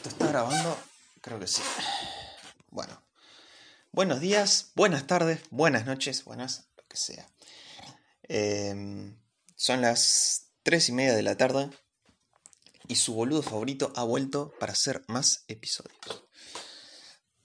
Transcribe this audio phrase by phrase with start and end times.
[0.00, 0.78] ¿Esto está grabando?
[1.20, 1.60] Creo que sí.
[2.70, 3.02] Bueno.
[3.92, 7.28] Buenos días, buenas tardes, buenas noches, buenas, lo que sea.
[8.22, 9.20] Em,
[9.56, 11.68] son las tres y media de la tarde
[12.88, 16.24] y su boludo favorito ha vuelto para hacer más episodios.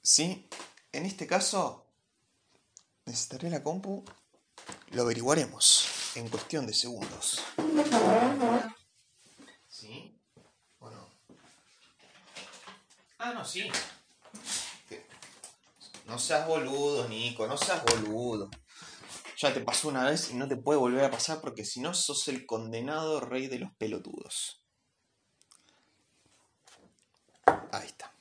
[0.01, 0.47] Sí,
[0.93, 1.91] en este caso
[3.05, 4.05] necesitaré la compu.
[4.91, 7.43] Lo averiguaremos en cuestión de segundos.
[9.67, 10.17] ¿Sí?
[10.79, 11.15] ¿O no?
[13.25, 13.67] Ah, no, sí.
[16.05, 18.51] No seas boludo, Nico, no seas boludo.
[19.39, 21.95] Ya te pasó una vez y no te puede volver a pasar porque si no
[21.95, 24.63] sos el condenado rey de los pelotudos.
[27.71, 28.13] Ahí está.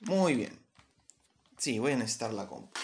[0.00, 0.64] Muy bien.
[1.58, 2.80] Sí, voy a necesitar la compu.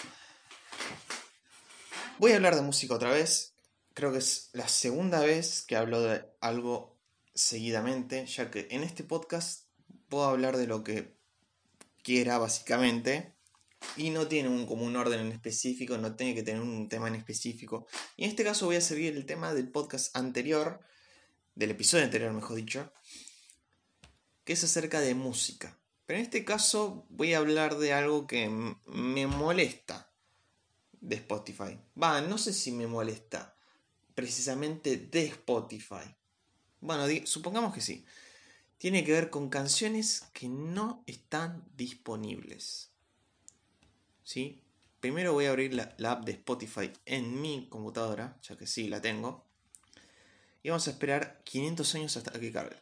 [2.19, 3.55] Voy a hablar de música otra vez.
[3.95, 6.95] Creo que es la segunda vez que hablo de algo
[7.33, 9.63] seguidamente, ya que en este podcast
[10.09, 11.18] puedo hablar de lo que
[12.03, 13.33] quiera básicamente
[13.95, 17.15] y no tiene un, como orden en específico, no tiene que tener un tema en
[17.15, 17.87] específico.
[18.17, 20.81] Y en este caso voy a seguir el tema del podcast anterior,
[21.55, 22.91] del episodio anterior mejor dicho,
[24.43, 25.77] que es acerca de música.
[26.05, 28.49] Pero en este caso voy a hablar de algo que
[28.85, 30.11] me molesta
[31.01, 31.79] de Spotify.
[32.01, 33.55] Va, no sé si me molesta
[34.15, 36.15] precisamente de Spotify.
[36.81, 38.05] Bueno, supongamos que sí.
[38.79, 42.91] Tiene que ver con canciones que no están disponibles.
[44.23, 44.63] ¿Sí?
[45.01, 49.01] Primero voy a abrir la, app de Spotify en mi computadora, ya que sí la
[49.01, 49.45] tengo.
[50.63, 52.77] Y vamos a esperar 500 años hasta que cargue.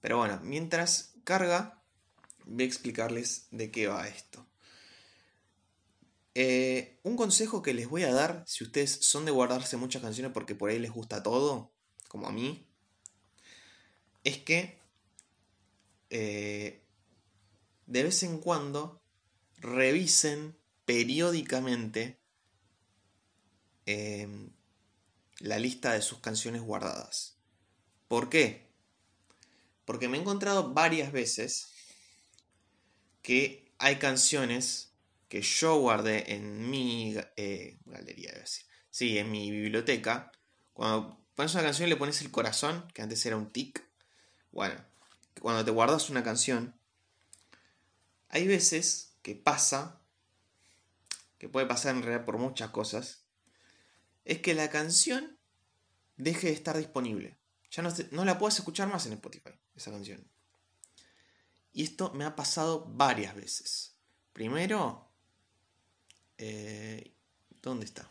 [0.00, 1.82] Pero bueno, mientras carga,
[2.46, 4.46] voy a explicarles de qué va esto.
[6.34, 10.32] Eh, un consejo que les voy a dar, si ustedes son de guardarse muchas canciones
[10.32, 11.70] porque por ahí les gusta todo,
[12.08, 12.66] como a mí,
[14.24, 14.83] es que
[16.10, 16.84] eh,
[17.86, 19.02] de vez en cuando
[19.56, 22.20] revisen periódicamente
[23.86, 24.50] em,
[25.38, 27.38] la lista de sus canciones guardadas.
[28.08, 28.70] ¿Por qué?
[29.84, 31.68] Porque me he encontrado varias veces
[33.22, 34.94] que hay canciones
[35.28, 38.66] que yo guardé en mi eh, galería, decir.
[38.90, 40.30] Sí, en mi biblioteca.
[40.72, 43.84] Cuando pones una canción y le pones el corazón, que antes era un tic.
[44.52, 44.76] Bueno,
[45.40, 46.74] cuando te guardas una canción,
[48.28, 50.00] hay veces que pasa,
[51.38, 53.24] que puede pasar en realidad por muchas cosas,
[54.24, 55.38] es que la canción
[56.16, 57.36] deje de estar disponible.
[57.70, 60.24] Ya no, la puedes escuchar más en Spotify, esa canción.
[61.72, 63.96] Y esto me ha pasado varias veces.
[64.32, 65.08] Primero,
[66.38, 67.12] eh,
[67.62, 68.08] ¿dónde está?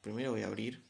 [0.00, 0.83] Primero voy a abrir.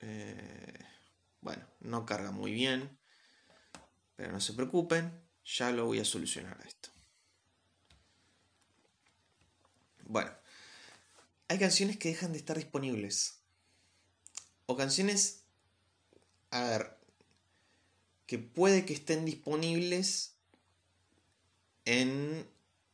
[0.00, 0.78] Eh,
[1.40, 2.98] bueno, no carga muy bien.
[4.16, 5.12] Pero no se preocupen,
[5.44, 6.90] ya lo voy a solucionar esto.
[10.04, 10.30] Bueno,
[11.48, 13.40] hay canciones que dejan de estar disponibles.
[14.66, 15.44] O canciones
[16.50, 16.98] a ver,
[18.26, 20.36] que puede que estén disponibles
[21.84, 22.48] en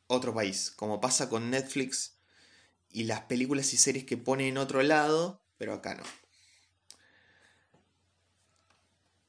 [0.06, 2.19] otro país, como pasa con Netflix
[2.91, 6.23] y las películas y series que pone en otro lado, pero acá no.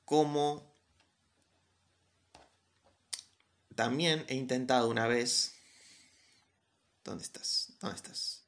[0.05, 0.73] Como
[3.75, 5.53] también he intentado una vez...
[7.03, 7.73] ¿Dónde estás?
[7.81, 8.43] ¿Dónde estás?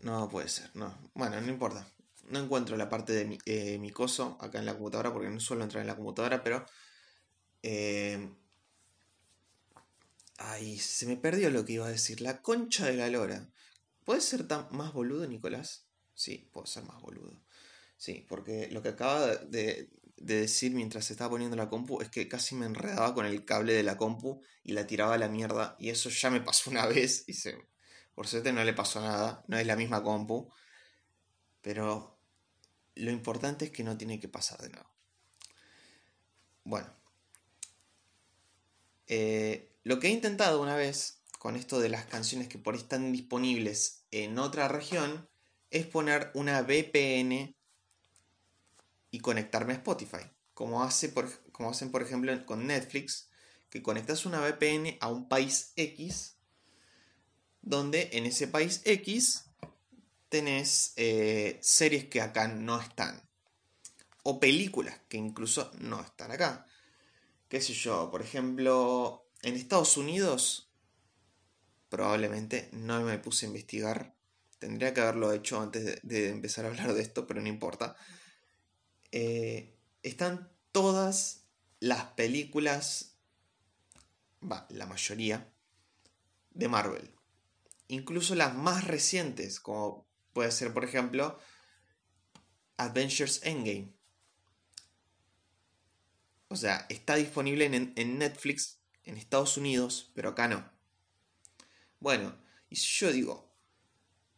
[0.00, 1.10] No puede ser, no.
[1.14, 1.86] Bueno, no importa
[2.32, 5.40] no encuentro la parte de mi, eh, mi, coso acá en la computadora porque no
[5.40, 6.64] suelo entrar en la computadora, pero...
[7.62, 8.34] Eh,
[10.38, 12.20] ay, se me perdió lo que iba a decir.
[12.20, 13.48] La concha de la lora.
[14.04, 15.86] ¿Puedes ser más boludo, Nicolás?
[16.14, 17.38] Sí, puedo ser más boludo.
[18.02, 22.08] Sí, porque lo que acaba de, de decir mientras se estaba poniendo la compu es
[22.08, 25.28] que casi me enredaba con el cable de la compu y la tiraba a la
[25.28, 25.76] mierda.
[25.78, 27.56] Y eso ya me pasó una vez y se,
[28.12, 29.44] por suerte no le pasó nada.
[29.46, 30.52] No es la misma compu.
[31.60, 32.18] Pero
[32.96, 34.90] lo importante es que no tiene que pasar de nuevo.
[36.64, 36.92] Bueno.
[39.06, 42.80] Eh, lo que he intentado una vez con esto de las canciones que por ahí
[42.80, 45.28] están disponibles en otra región
[45.70, 47.54] es poner una VPN
[49.12, 50.28] y conectarme a Spotify.
[50.54, 53.28] Como, hace por, como hacen por ejemplo con Netflix,
[53.70, 56.36] que conectas una VPN a un país X,
[57.60, 59.44] donde en ese país X
[60.28, 63.22] tenés eh, series que acá no están.
[64.24, 66.66] O películas que incluso no están acá.
[67.48, 70.72] Qué sé yo, por ejemplo, en Estados Unidos,
[71.90, 74.14] probablemente no me puse a investigar.
[74.58, 77.94] Tendría que haberlo hecho antes de, empezar a hablar de esto, pero no importa.
[79.12, 81.44] Eh, están todas
[81.80, 83.16] las películas,
[84.68, 85.52] la mayoría,
[86.50, 87.14] de Marvel.
[87.88, 91.38] Incluso las más recientes, como puede ser, por ejemplo,
[92.76, 93.92] Adventures Endgame.
[96.48, 100.70] O sea, está disponible en, en Netflix en Estados Unidos, pero acá no.
[102.00, 102.36] Bueno,
[102.68, 103.54] y yo digo,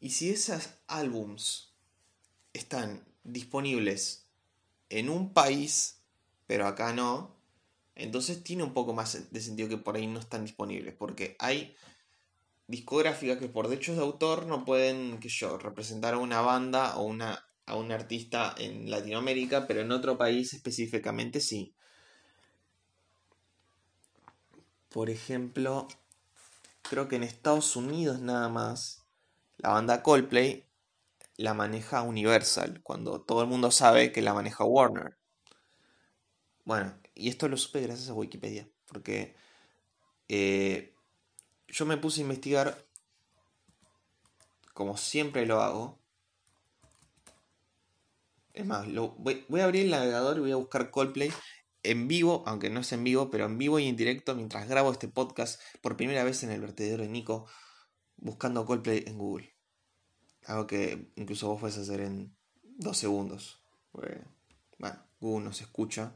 [0.01, 1.75] ¿y si esos álbums
[2.53, 4.24] están disponibles
[4.89, 6.01] en un país,
[6.47, 7.35] pero acá no?
[7.95, 11.77] Entonces tiene un poco más de sentido que por ahí no están disponibles, porque hay
[12.67, 17.05] discográficas que por derechos de autor no pueden, que yo, representar a una banda o
[17.05, 21.75] una, a un artista en Latinoamérica, pero en otro país específicamente sí.
[24.89, 25.89] Por ejemplo,
[26.83, 29.05] creo que en Estados Unidos nada más,
[29.59, 30.65] la banda Coldplay
[31.37, 35.19] la maneja Universal, cuando todo el mundo sabe que la maneja Warner.
[36.65, 39.37] Bueno, y esto lo supe gracias a Wikipedia, porque
[40.29, 40.95] eh,
[41.69, 42.87] yo me puse a investigar,
[44.73, 45.99] como siempre lo hago.
[48.53, 48.87] Es más,
[49.19, 51.33] voy, voy, a abrir el navegador y voy a buscar Coldplay
[51.83, 54.93] en vivo, aunque no es en vivo, pero en vivo y en directo mientras grabo
[54.93, 57.47] este podcast por primera vez en el vertedero de Nico,
[58.17, 59.54] buscando Coldplay en Google.
[60.47, 63.61] Algo que incluso vos puedes hacer en dos segundos.
[64.79, 66.15] bueno, Google nos escucha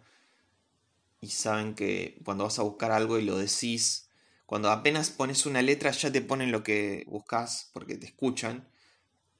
[1.20, 4.08] y saben que cuando vas a buscar algo y lo decís,
[4.46, 8.68] cuando apenas pones una letra ya te ponen lo que buscas porque te escuchan.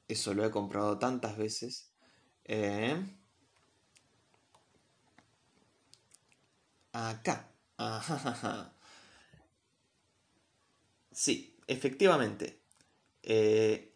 [0.09, 1.91] Eso lo he comprado tantas veces.
[2.45, 2.97] Eh,
[6.93, 7.49] Acá.
[11.13, 12.61] Sí, efectivamente.
[13.23, 13.88] Eh,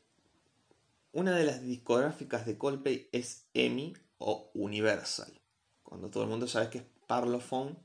[1.12, 5.40] una de las discográficas de Coldplay es EMI o Universal.
[5.82, 7.76] Cuando todo el mundo sabe que es Parlophone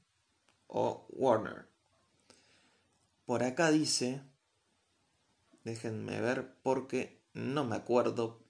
[0.68, 1.68] o Warner.
[3.25, 4.21] Por acá dice,
[5.65, 8.41] déjenme ver porque no me acuerdo.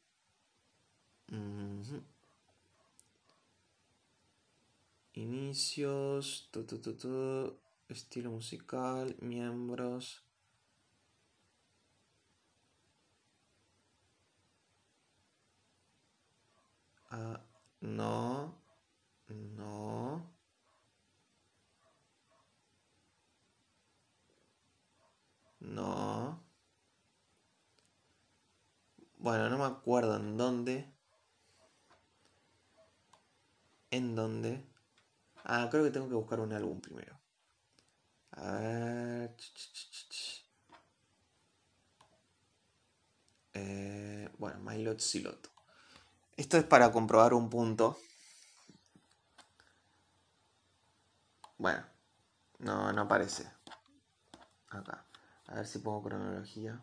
[5.14, 6.52] Inicios,
[7.90, 10.27] estilo musical, miembros.
[17.10, 18.54] No,
[19.58, 20.38] no.
[25.60, 26.44] No.
[29.18, 30.94] Bueno, no me acuerdo en dónde.
[33.92, 34.66] En dónde.
[35.46, 37.20] Ah, creo que tengo que buscar un álbum primero.
[38.32, 39.36] A ver.
[43.54, 45.57] Eh, bueno, My Lot.
[46.38, 47.98] Esto es para comprobar un punto.
[51.58, 51.84] Bueno,
[52.60, 53.52] no, no aparece.
[54.70, 55.04] Acá.
[55.48, 56.80] A ver si pongo cronología.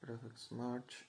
[0.00, 1.06] Perfect March.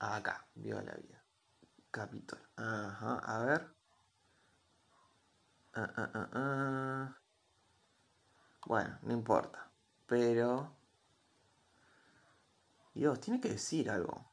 [0.00, 1.15] Acá, viva la vida.
[1.96, 2.38] Capitol.
[2.56, 3.74] Ajá, a ver.
[5.72, 7.16] Ah, ah, ah,
[8.66, 9.70] bueno, no importa.
[10.06, 10.76] Pero...
[12.92, 14.30] Dios, tiene que decir algo.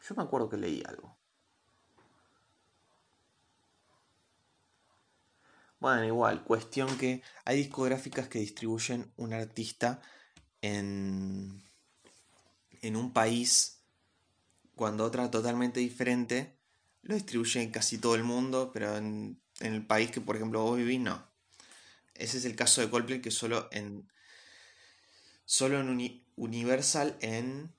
[0.00, 1.16] Yo me acuerdo que leí algo.
[5.80, 10.00] Bueno, igual, cuestión que hay discográficas que distribuyen un artista
[10.60, 11.64] en,
[12.80, 13.82] en un país
[14.76, 16.61] cuando otra totalmente diferente
[17.02, 20.76] lo distribuye en casi todo el mundo, pero en, el país que por ejemplo vos
[20.76, 21.24] vivís no.
[22.14, 24.10] Ese es el caso de Coldplay que solo en
[25.44, 27.74] solo en Universal en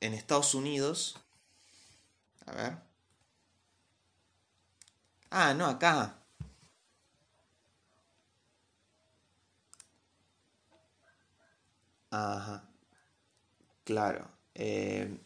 [0.00, 1.16] en Estados Unidos.
[2.46, 2.78] A ver.
[5.30, 6.22] Ah, no, acá.
[12.10, 12.68] Ajá.
[13.84, 14.28] Claro.
[14.54, 15.25] Eh,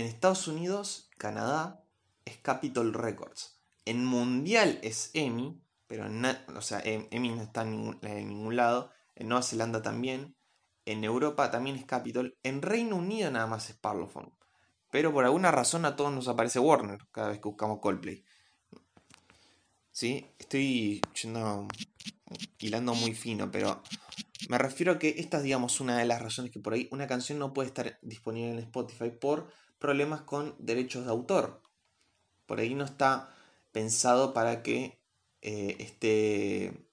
[0.00, 1.84] en Estados Unidos, Canadá,
[2.24, 3.60] es Capitol Records.
[3.84, 6.06] En Mundial es EMI, pero
[6.56, 8.90] o sea, EMI no está en ningún, lado.
[9.14, 10.34] En Nueva Zelanda también.
[10.86, 12.38] En Europa también es Capitol.
[12.42, 14.32] En Reino Unido nada más es Parlophone.
[14.90, 18.24] Pero por alguna razón a todos nos aparece Warner cada vez que buscamos Coldplay.
[19.92, 20.26] ¿Sí?
[20.38, 21.68] Estoy yendo
[22.58, 23.82] hilando muy fino, pero
[24.48, 27.06] me refiero a que esta es, digamos, una de las razones que por ahí una
[27.06, 29.48] canción no puede estar disponible en Spotify por
[29.80, 31.60] problemas con derechos de autor.
[32.46, 33.34] Por ahí no está
[33.72, 35.00] pensado para que
[35.42, 36.86] eh, esté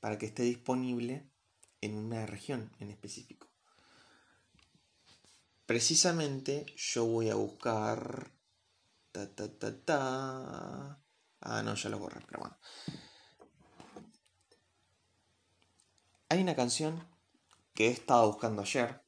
[0.00, 1.28] para que esté disponible
[1.80, 3.48] en una región en específico.
[5.66, 8.32] Precisamente yo voy a buscar...
[9.88, 12.56] Ah, no, ya lo borré, pero bueno.
[16.28, 17.06] Hay una canción
[17.74, 18.99] que he estado buscando ayer.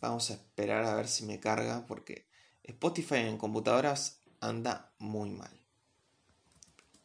[0.00, 2.28] Vamos a esperar a ver si me carga porque
[2.62, 5.50] Spotify en computadoras anda muy mal.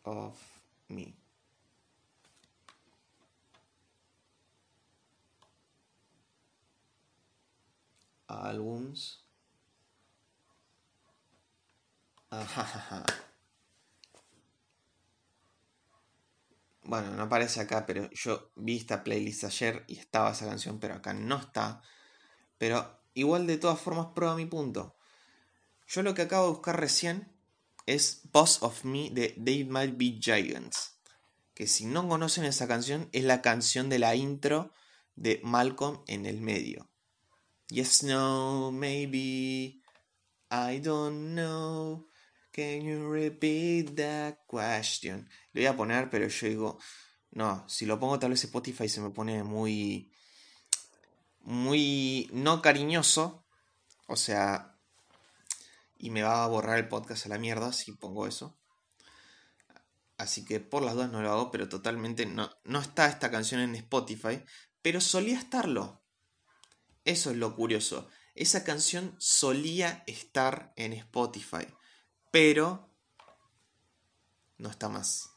[0.04, 0.38] Of
[0.90, 1.16] me.
[8.28, 9.24] Álbums.
[16.84, 20.96] Bueno, no aparece acá, pero yo vi esta playlist ayer y estaba esa canción, pero
[20.96, 21.82] acá no está.
[22.64, 24.96] Pero igual de todas formas prueba mi punto.
[25.86, 27.30] Yo lo que acabo de buscar recién
[27.86, 30.98] es Boss of Me de They Might Be Giants.
[31.56, 34.72] Que si no conocen esa canción, es la canción de la intro
[35.18, 36.90] de Malcolm en el medio.
[37.68, 39.82] Yes, no, maybe.
[40.50, 42.08] I don't know.
[42.54, 45.28] Can you repeat that question?
[45.52, 46.80] Lo voy a poner, pero yo digo,
[47.32, 50.13] no, si lo pongo tal vez Spotify se me pone muy,
[51.44, 53.46] muy no cariñoso,
[54.08, 54.78] o sea,
[55.98, 58.58] y me va a borrar el podcast a la mierda si pongo eso.
[60.18, 63.62] Así que por las dos no lo hago, pero totalmente no, no está esta canción
[63.62, 64.44] en Spotify,
[64.82, 66.02] pero solía estarlo.
[67.06, 68.08] Eso es lo curioso.
[68.36, 71.68] Esa canción solía estar en Spotify
[72.34, 72.90] pero
[74.58, 75.36] no está más.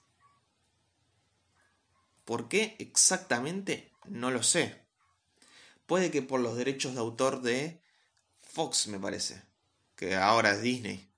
[2.25, 3.93] ¿Por qué exactamente?
[4.07, 4.86] No lo sé.
[5.87, 7.81] Puede que por los derechos de autor de
[8.39, 9.43] Fox, me parece,
[9.95, 11.09] que ahora es Disney.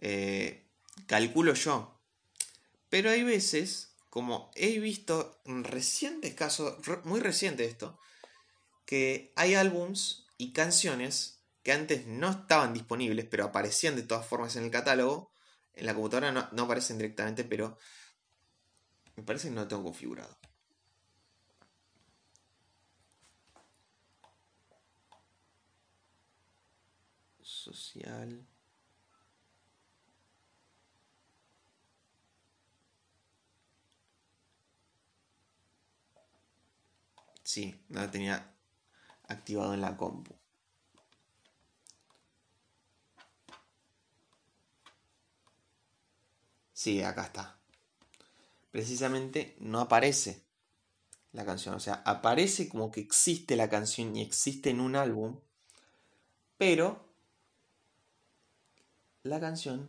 [0.00, 0.66] Eh,
[1.06, 2.00] calculo yo.
[2.88, 7.98] Pero hay veces, como he visto en recientes casos, muy reciente esto,
[8.84, 14.56] que hay álbums y canciones que antes no estaban disponibles, pero aparecían de todas formas
[14.56, 15.30] en el catálogo.
[15.74, 17.78] En la computadora no, aparecen directamente, pero
[19.16, 20.36] me parece que no lo tengo configurado.
[27.50, 28.46] Social.
[37.42, 38.54] Sí, no lo tenía
[39.26, 40.32] activado en la compu.
[46.72, 47.58] Sí, acá está.
[48.70, 50.44] Precisamente no aparece
[51.32, 51.74] la canción.
[51.74, 55.40] O sea, aparece como que existe la canción y existe en un álbum.
[56.56, 57.09] Pero
[59.22, 59.88] la canción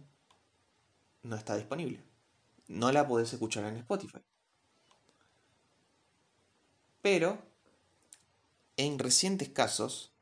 [1.24, 2.04] no está disponible.
[2.68, 4.20] No la podés escuchar en Spotify.
[7.02, 7.42] Pero
[8.78, 10.14] en recientes casos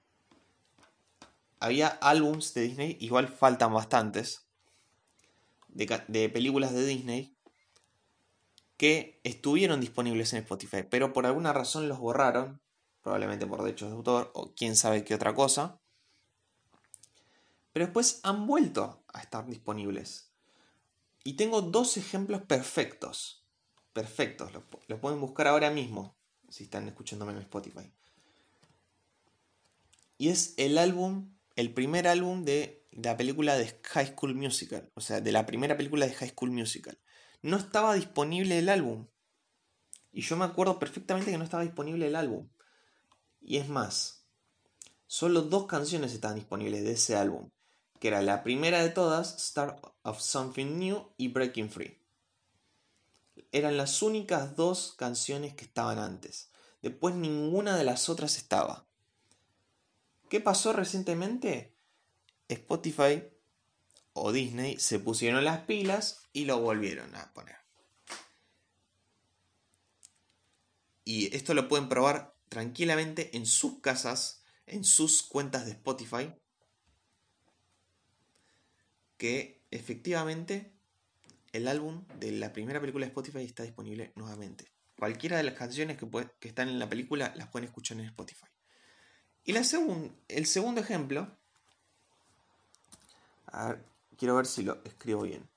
[1.59, 4.45] había álbums de Disney, igual faltan bastantes,
[5.67, 7.35] de, películas de Disney
[8.77, 12.61] que estuvieron disponibles en Spotify, pero por alguna razón los borraron,
[13.01, 15.79] probablemente por derechos de autor o quién sabe qué otra cosa.
[17.73, 20.33] Pero después han vuelto a estar disponibles.
[21.23, 23.45] Y tengo dos ejemplos perfectos.
[23.93, 24.51] Perfectos.
[24.53, 26.17] Los, pueden buscar ahora mismo
[26.49, 27.93] si están escuchándome en Spotify.
[30.17, 35.01] Y es el álbum, el primer álbum de la película de High School Musical, o
[35.01, 36.99] sea, de la primera película de High School Musical.
[37.41, 39.07] No estaba disponible el álbum.
[40.11, 42.49] Y yo me acuerdo perfectamente que no estaba disponible el álbum.
[43.39, 44.27] Y es más,
[45.05, 47.49] solo dos canciones estaban disponibles de ese álbum,
[47.99, 51.97] que era la primera de todas, Start of Something New y Breaking Free.
[53.51, 56.49] Eran las únicas dos canciones que estaban antes.
[56.81, 58.85] Después ninguna de las otras estaba.
[60.29, 61.73] ¿Qué pasó recientemente?
[62.47, 63.23] Spotify
[64.13, 67.57] o Disney se pusieron las pilas y lo volvieron a poner.
[71.03, 76.33] Y esto lo pueden probar tranquilamente en sus casas, en sus cuentas de Spotify,
[79.19, 80.71] que efectivamente
[81.51, 84.65] el álbum de la primera película de Spotify está disponible nuevamente.
[84.97, 86.07] Cualquiera de las canciones que,
[86.39, 88.47] que están en la película las pueden escuchar en Spotify.
[89.43, 89.61] Y la
[90.27, 91.37] el segundo ejemplo
[93.47, 93.85] a ver,
[94.17, 95.47] quiero ver si lo escribo bien.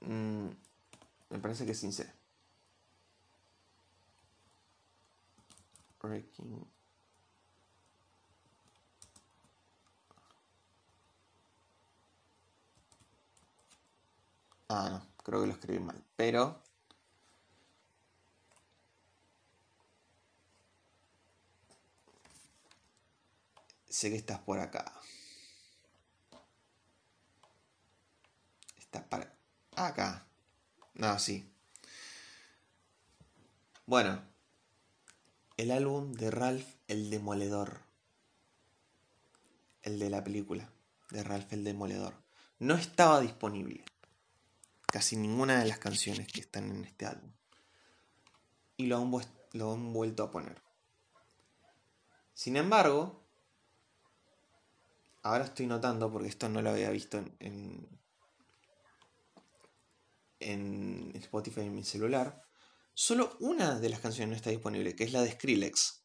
[0.00, 0.48] Mm,
[1.30, 2.10] me parece que es sin C.
[6.00, 6.77] Breaking
[14.68, 16.02] Ah, no, creo que lo escribí mal.
[16.16, 16.62] Pero...
[23.88, 24.92] Sé que estás por acá.
[28.78, 29.32] Estás para...
[29.76, 30.26] Acá.
[30.94, 31.50] No, sí.
[33.86, 34.22] Bueno.
[35.56, 37.80] El álbum de Ralph el Demoledor.
[39.82, 40.70] El de la película.
[41.10, 42.14] De Ralph el Demoledor.
[42.58, 43.82] No estaba disponible
[44.90, 47.30] casi ninguna de las canciones que están en este álbum.
[48.76, 50.62] Y lo han, vuelto a poner.
[52.32, 53.26] Sin embargo,
[55.22, 57.88] ahora estoy notando, porque esto no lo había visto en,
[60.40, 62.44] en, Spotify en mi celular,
[62.94, 66.02] solo una de las canciones no está disponible, que es la de Skrillex.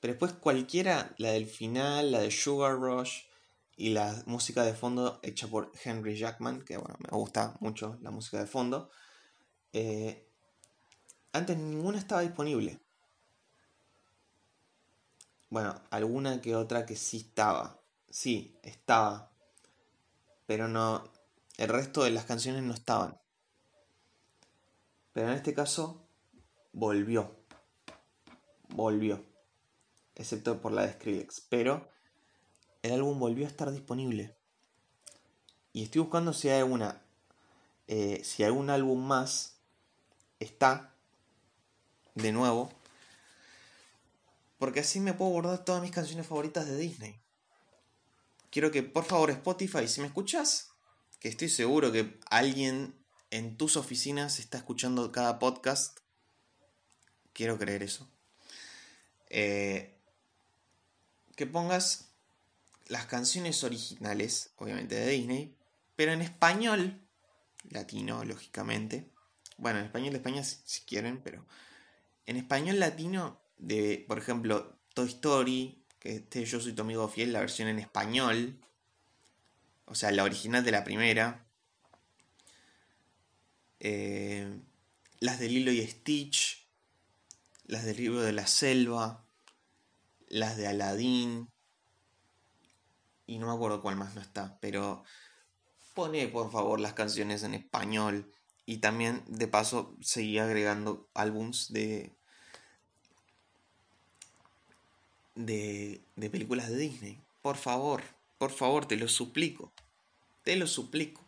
[0.00, 3.27] Pero después cualquiera, la del final, la de Sugar Rush,
[3.78, 8.10] y la música de fondo hecha por Henry Jackman, que bueno, me gusta mucho la
[8.10, 8.90] música de fondo.
[9.72, 10.28] Eh,
[11.32, 12.80] antes ninguna estaba disponible.
[15.48, 17.80] Bueno, alguna que otra que sí estaba.
[18.10, 19.30] Sí, estaba.
[20.46, 21.04] Pero no.
[21.56, 23.16] El resto de las canciones no estaban.
[25.12, 26.04] Pero en este caso,
[26.72, 27.30] volvió.
[28.70, 29.24] Volvió.
[30.16, 31.42] Excepto por la de Skrillex.
[31.48, 31.88] Pero
[32.88, 34.34] el álbum volvió a estar disponible.
[35.72, 37.00] Y estoy buscando si hay una.
[37.86, 39.56] Eh, si algún álbum más
[40.40, 40.94] está
[42.14, 42.72] de nuevo.
[44.58, 47.20] Porque así me puedo guardar todas mis canciones favoritas de Disney.
[48.50, 50.70] Quiero que por favor Spotify, si me escuchas,
[51.20, 52.94] que estoy seguro que alguien
[53.30, 55.98] en tus oficinas está escuchando cada podcast.
[57.32, 58.08] Quiero creer eso.
[59.30, 59.94] Eh,
[61.36, 62.07] que pongas
[62.88, 65.54] las canciones originales, obviamente de Disney,
[65.94, 67.00] pero en español,
[67.70, 69.10] latino, lógicamente.
[69.58, 71.46] Bueno, en español de España si, quieren, pero
[72.26, 77.32] en español latino de, por ejemplo, Toy Story, que este Yo soy tu amigo fiel,
[77.32, 78.58] la versión en español,
[79.84, 81.46] o sea, la original de la primera.
[83.80, 84.60] Eh,
[85.20, 86.66] las de Lilo y Stitch,
[87.66, 89.24] las del libro de la selva,
[90.28, 91.48] las de Aladdin,
[93.28, 95.04] y no me acuerdo cuál más no está, pero
[95.94, 98.32] pone por favor las canciones en español
[98.64, 102.16] y también de paso seguí agregando álbums de,
[105.34, 107.20] de de películas de Disney.
[107.42, 108.02] Por favor,
[108.38, 109.72] por favor, te lo suplico.
[110.42, 111.22] Te lo suplico.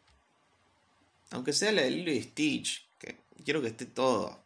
[1.33, 4.43] Aunque sea la de Lilo y Stitch, que quiero que esté todo.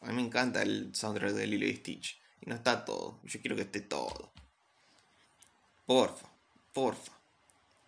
[0.00, 2.20] A mí me encanta el soundtrack de Lilo y Stitch.
[2.40, 3.20] Y no está todo.
[3.22, 4.32] Yo quiero que esté todo.
[5.86, 6.37] Porfa
[6.72, 7.12] porfa.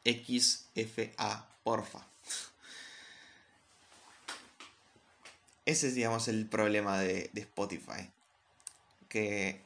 [0.05, 2.07] XFA, porfa.
[5.71, 8.11] Ese es, digamos, el problema de, Spotify.
[9.09, 9.63] Que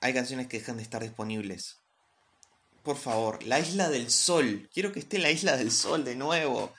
[0.00, 1.78] hay canciones que dejan de estar disponibles.
[2.82, 4.68] Por favor, la isla del sol.
[4.74, 6.74] Quiero que esté la isla del sol de nuevo.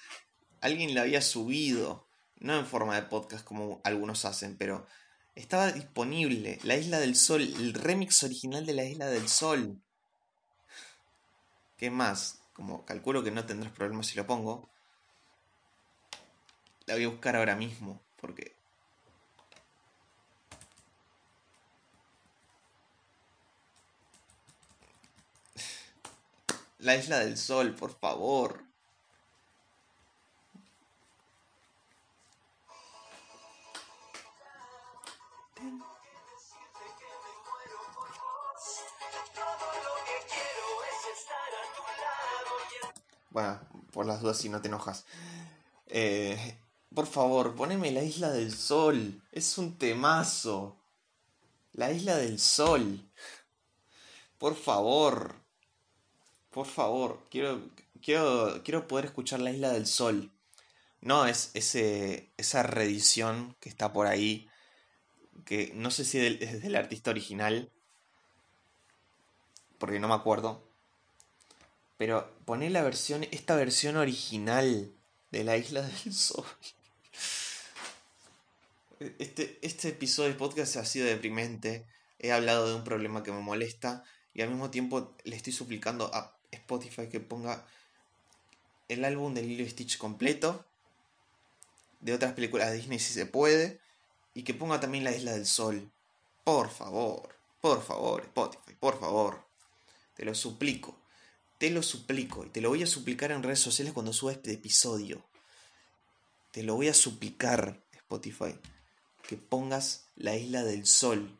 [0.62, 2.06] Alguien la había subido.
[2.40, 4.86] No en forma de podcast como algunos hacen, pero
[5.34, 6.60] estaba disponible.
[6.64, 9.82] La isla del sol, el remix original de la isla del sol.
[11.78, 12.42] ¿Qué más?
[12.54, 14.70] Como calculo que no tendrás problemas si lo pongo.
[16.86, 18.02] La voy a buscar ahora mismo.
[18.16, 18.56] Porque.
[26.80, 28.64] La isla del sol, por favor.
[44.34, 45.06] Si no te enojas.
[45.88, 46.58] Eh,
[46.94, 49.22] por favor, poneme la isla del sol.
[49.32, 50.78] Es un temazo.
[51.74, 53.02] La isla del sol.
[54.38, 55.36] Por favor.
[56.52, 57.28] Por favor.
[57.30, 57.62] Quiero,
[58.02, 60.32] quiero, quiero poder escuchar la isla del sol.
[61.02, 64.50] No es ese, esa reedición que está por ahí.
[65.44, 67.70] Que no sé si es del artista original.
[69.78, 70.65] Porque no me acuerdo.
[71.98, 74.92] Pero poné la versión, esta versión original
[75.32, 76.46] de la Isla del Sol.
[79.00, 81.86] Este, este episodio de podcast ha sido deprimente.
[82.20, 84.04] He hablado de un problema que me molesta
[84.34, 87.66] y al mismo tiempo le estoy suplicando a Spotify que ponga
[88.90, 90.66] el álbum de Lilo Stitch completo,
[92.02, 93.80] de otras películas de Disney si se puede,
[94.34, 95.90] y que ponga también la Isla del Sol.
[96.44, 99.44] Por favor, por favor, Spotify, por favor.
[100.16, 101.05] Te lo suplico
[101.58, 104.54] te lo suplico y te lo voy a suplicar en redes sociales cuando suba este
[104.54, 105.26] episodio.
[106.52, 108.58] Te lo voy a suplicar, Spotify,
[109.28, 111.40] que pongas la isla del sol,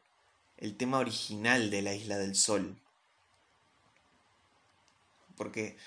[0.58, 2.82] el tema original de la isla del sol.
[5.36, 5.78] Porque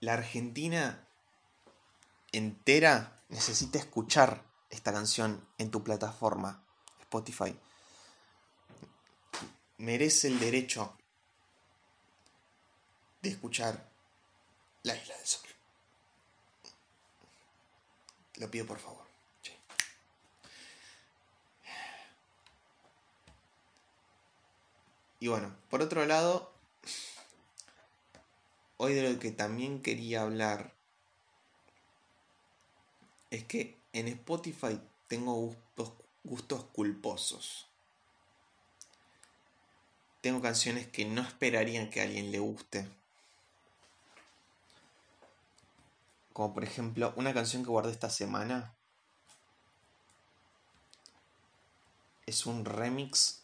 [0.00, 1.06] la Argentina
[2.32, 6.64] entera necesita escuchar esta canción en tu plataforma,
[7.00, 7.56] Spotify.
[9.78, 10.96] Merece el derecho
[13.26, 13.88] de escuchar
[14.82, 15.48] La Isla del Sol.
[18.36, 19.06] Lo pido por favor.
[25.18, 26.52] Y bueno, por otro lado,
[28.76, 30.74] hoy de lo que también quería hablar
[33.30, 37.66] es que en Spotify tengo gustos, gustos culposos.
[40.20, 42.86] Tengo canciones que no esperarían que a alguien le guste.
[46.36, 48.74] Como por ejemplo, una canción que guardé esta semana
[52.26, 53.42] es un remix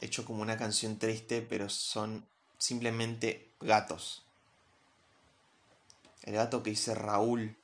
[0.00, 4.24] hecho como una canción triste, pero son simplemente gatos.
[6.22, 7.54] El gato que dice Raúl,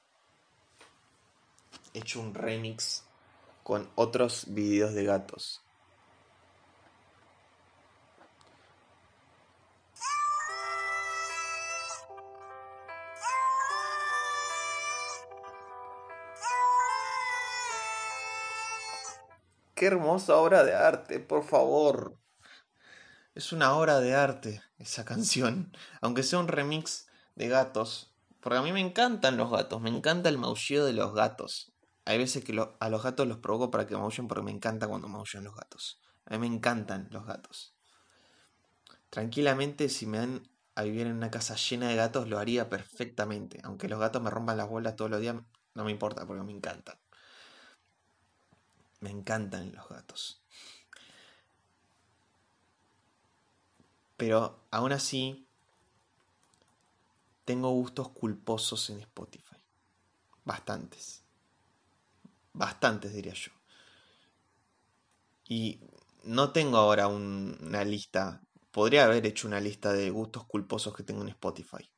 [1.95, 3.05] hecho un remix
[3.63, 5.63] con otros videos de gatos.
[19.83, 22.17] Qué hermosa obra de arte, por favor.
[23.35, 28.63] Es una obra de arte esa canción, aunque sea un remix de gatos, porque a
[28.63, 31.73] mí me encantan los gatos, me encanta el maullido de los gatos.
[32.05, 35.09] Hay veces que a los gatos los provoco para que maullen porque me encanta cuando
[35.09, 36.01] maullan los gatos.
[36.27, 37.75] A mí me encantan los gatos.
[39.11, 43.59] Tranquilamente, si me dan a vivir en una casa llena de gatos, lo haría perfectamente.
[43.65, 45.35] Aunque los gatos me rompan las bolas todos los días,
[45.75, 47.02] no me importa porque me encantan.
[49.03, 50.41] Me encantan los gatos.
[54.17, 55.45] Pero aún así,
[57.45, 59.57] tengo gustos culposos en Spotify.
[60.45, 61.25] Bastantes.
[62.53, 63.51] Bastantes, diría yo.
[65.49, 65.81] Y
[66.23, 68.41] no tengo ahora una lista.
[68.71, 71.91] Podría haber hecho una lista de gustos culposos que tengo en Spotify.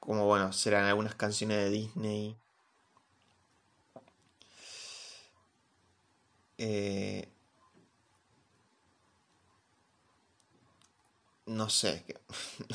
[0.00, 2.36] Como bueno, serán algunas canciones de Disney.
[6.58, 7.24] Eh,
[11.46, 12.04] no sé.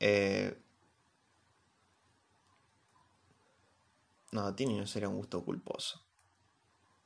[0.00, 0.54] eh,
[4.32, 6.04] no, Tini no sería un gusto culposo.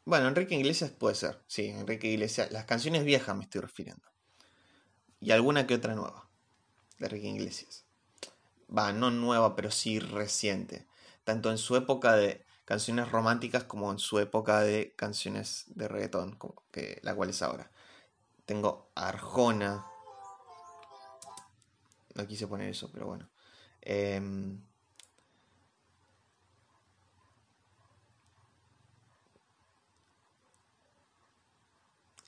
[0.07, 1.43] Bueno, Enrique Iglesias puede ser.
[1.49, 2.51] Sí, Enrique Iglesias.
[2.51, 4.09] Las canciones viejas me estoy refiriendo.
[5.21, 6.29] Y alguna que otra nueva.
[6.99, 7.87] De Enrique Iglesias.
[8.77, 10.87] Va, no nueva, pero sí reciente.
[11.25, 16.37] Tanto en su época de canciones románticas como en su época de canciones de reggaetón,
[16.37, 17.71] como que, la cual es ahora.
[18.45, 19.87] Tengo Arjona,
[22.15, 23.29] no quise poner eso, pero bueno.
[23.83, 24.21] Eh,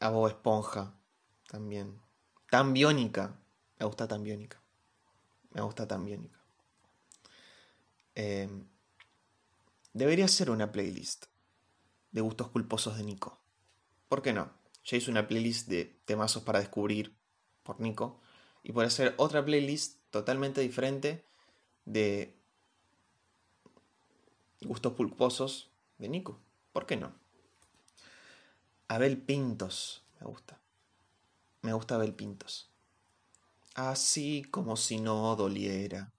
[0.01, 0.94] a Bob Esponja
[1.48, 2.01] también.
[2.51, 3.35] Tan biónica.
[3.79, 4.61] Me gusta tan biónica.
[5.51, 6.38] Me gusta tan biónica.
[8.14, 8.48] Eh,
[9.99, 11.27] debería ser una playlist
[12.13, 13.39] de gustos culposos de Nico.
[14.09, 14.51] ¿Por qué no?
[14.85, 17.15] Ya hice una playlist de temazos para descubrir
[17.65, 18.21] por Nico
[18.63, 21.25] y por hacer otra playlist totalmente diferente
[21.85, 22.35] de
[24.63, 26.39] gustos pulposos de Nico.
[26.73, 27.13] ¿Por qué no?
[28.87, 30.61] Abel Pintos me gusta.
[31.63, 32.71] Me gusta Abel Pintos.
[33.75, 36.13] Así como si no doliera.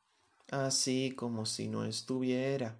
[0.51, 2.77] Así como si no estuviera.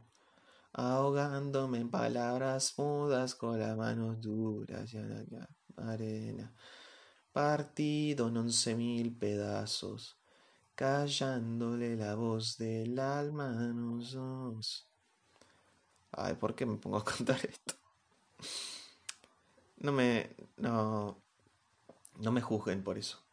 [0.73, 4.97] Ahogándome en palabras mudas con las manos duras y
[5.77, 6.53] arena
[7.31, 10.17] partido en once mil pedazos,
[10.75, 14.87] callándole la voz del alma a.
[16.11, 17.75] Ay, ¿por qué me pongo a contar esto?
[19.77, 20.35] No me.
[20.57, 21.21] No.
[22.17, 23.23] No me juzguen por eso.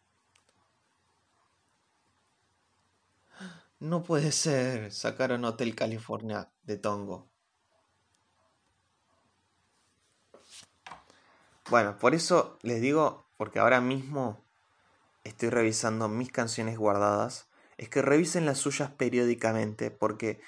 [3.78, 4.90] No puede ser.
[4.92, 7.30] Sacaron Hotel California de Tongo.
[11.68, 14.46] Bueno, por eso les digo porque ahora mismo
[15.24, 20.40] estoy revisando mis canciones guardadas, es que revisen las suyas periódicamente, porque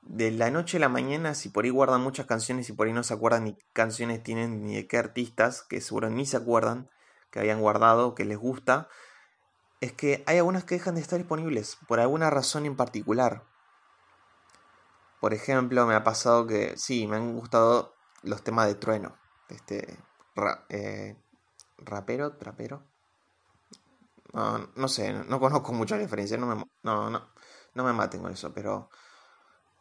[0.00, 2.92] de la noche a la mañana, si por ahí guardan muchas canciones y por ahí
[2.92, 6.88] no se acuerdan ni canciones tienen ni de qué artistas, que seguro ni se acuerdan,
[7.30, 8.88] que habían guardado, que les gusta,
[9.80, 13.44] es que hay algunas que dejan de estar disponibles por alguna razón en particular.
[15.20, 19.16] Por ejemplo, me ha pasado que sí, me han gustado los temas de trueno.
[19.48, 19.98] Este
[20.68, 21.16] eh,
[21.78, 22.82] rapero, trapero.
[24.32, 27.28] No, no sé, no conozco mucha referencia, no no, no,
[27.74, 28.88] no me maten con eso, pero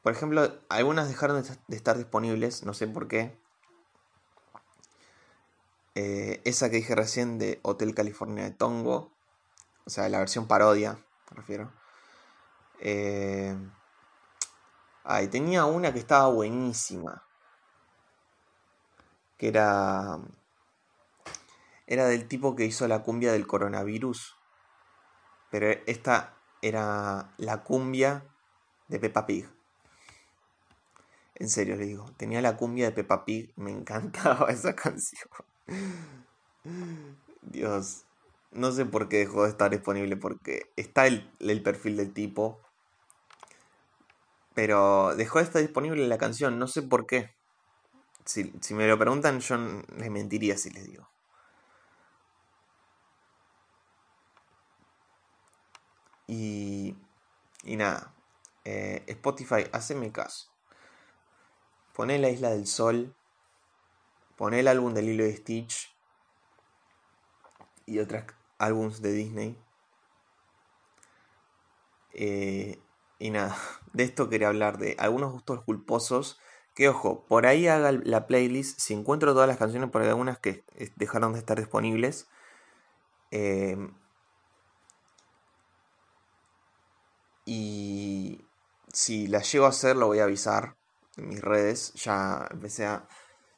[0.02, 3.38] por ejemplo, algunas dejaron de estar disponibles, no sé por qué.
[5.96, 9.12] Eh, esa que dije recién de Hotel California de Tongo,
[9.90, 11.74] o sea, la versión parodia, me refiero.
[12.80, 13.58] Eh,
[15.32, 17.24] tenía una que estaba buenísima.
[19.36, 20.20] Que era.
[21.88, 24.38] Era del tipo que hizo la cumbia del coronavirus.
[25.50, 28.28] Pero esta era la cumbia
[28.90, 29.50] de Peppa Pig.
[31.34, 35.32] En serio le digo, tenía la cumbia de Peppa Pig, me encantaba esa canción.
[37.42, 38.06] Dios,
[38.52, 42.60] no sé por qué dejó de estar disponible, porque está el, perfil del tipo,
[44.54, 47.34] pero dejó de estar disponible la canción, no sé por qué.
[48.26, 49.58] Si, si me lo preguntan, yo
[49.98, 51.10] les mentiría si les digo.
[56.28, 56.96] Y,
[57.64, 58.14] y nada,
[58.66, 60.50] eh, Spotify, haceme caso.
[61.94, 63.16] Poné la isla del sol,
[64.38, 65.92] poné el álbum del hilo de Stitch
[67.86, 68.24] y otros
[68.60, 69.58] álbums de Disney.
[72.14, 72.80] Eh,
[73.20, 73.58] y nada,
[73.94, 76.40] de esto quería hablar, de algunos gustos culposos.
[76.76, 78.80] Que ojo, por ahí haga la playlist.
[78.80, 80.64] Si encuentro todas las canciones, por algunas que
[80.96, 82.28] dejaron de estar disponibles.
[83.32, 83.78] Eh,
[87.52, 88.46] Y
[88.94, 90.78] si las llego a hacer, lo voy a avisar
[91.18, 91.94] en mis redes.
[91.96, 93.08] Ya empecé a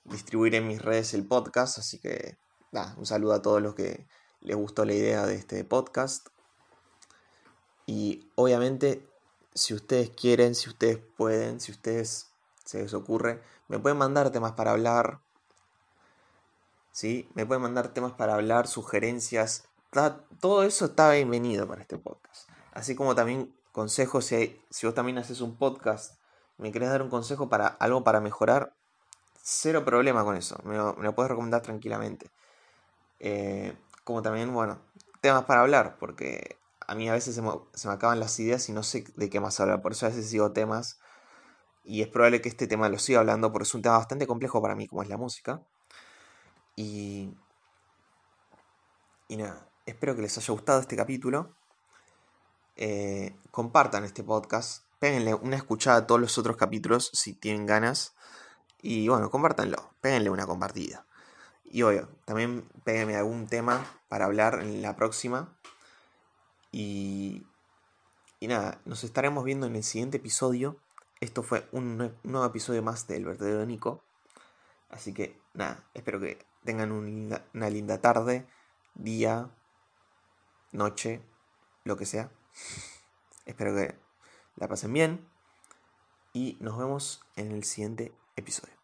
[0.05, 2.37] distribuir en mis redes el podcast, así que
[2.95, 4.07] un saludo a todos los que
[4.41, 6.27] les gustó la idea de este podcast.
[7.85, 9.07] Y obviamente,
[9.53, 12.31] si ustedes quieren, si ustedes pueden, si ustedes
[12.65, 15.19] se les ocurre, me pueden mandar temas para hablar.
[16.91, 17.29] ¿Sí?
[17.33, 19.65] Me pueden mandar temas para hablar, sugerencias.
[20.39, 22.49] todo eso está bienvenido para este podcast.
[22.73, 26.15] Así como también consejos, si, si vos también haces un podcast,
[26.57, 28.73] me querés dar un consejo para algo para mejorar,
[29.41, 32.31] cero problema con eso, me lo, puedes recomendar tranquilamente.
[33.19, 33.73] Eh,
[34.11, 34.79] como también, bueno,
[35.21, 38.67] temas para hablar, porque a mí a veces se me, se me, acaban las ideas
[38.69, 40.99] y no sé de qué más hablar, por eso a veces sigo temas
[41.83, 44.61] y es probable que este tema lo siga hablando porque es un tema bastante complejo
[44.61, 45.61] para mí, como es la música.
[46.75, 47.33] Y,
[49.27, 51.55] y nada, espero que les haya gustado este capítulo.
[52.75, 58.13] Eh, compartan este podcast, péguenle una escuchada a todos los otros capítulos si tienen ganas.
[58.81, 61.05] Y bueno, compártanlo, péguenle una compartida.
[61.65, 65.57] Y obvio, también péguenme algún tema para hablar en la próxima.
[66.69, 67.47] Y,
[68.41, 70.75] y nada, nos estaremos viendo en el siguiente episodio.
[71.21, 74.03] Esto fue un nuevo episodio más del verdadero Nico.
[74.89, 78.45] Así que nada, espero que tengan una linda tarde,
[78.95, 79.49] día,
[80.73, 81.21] noche,
[81.85, 82.29] lo que sea.
[83.45, 83.95] Espero que
[84.57, 85.25] la pasen bien
[86.33, 88.80] y nos vemos en el siguiente episodio.